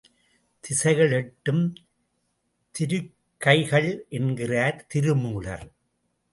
[0.63, 1.61] திசைகள் எட்டும்
[2.75, 3.89] திருக்கைகள்
[4.09, 5.67] என்கிறார் திருமூலர்.